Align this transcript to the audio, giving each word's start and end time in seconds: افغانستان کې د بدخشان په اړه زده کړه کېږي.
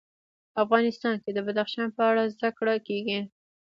افغانستان 0.63 1.15
کې 1.23 1.31
د 1.33 1.39
بدخشان 1.47 1.87
په 1.97 2.01
اړه 2.09 2.23
زده 2.35 2.49
کړه 2.57 2.75
کېږي. 2.87 3.19